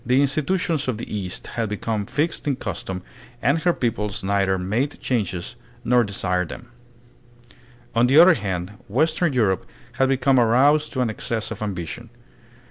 [0.03, 3.03] The institutions of the East had become fixed in custom
[3.39, 6.69] and her peoples neither made changes nor desired them.
[7.93, 9.67] On the other hand western Europe
[9.99, 12.09] had become aroused to an excess of ambition.